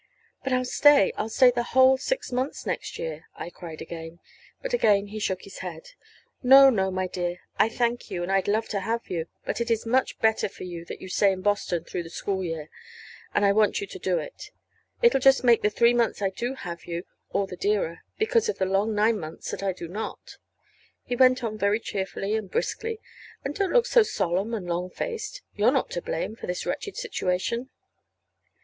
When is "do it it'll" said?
13.99-15.19